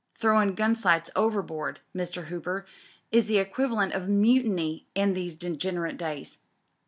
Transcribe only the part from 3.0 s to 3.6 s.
is the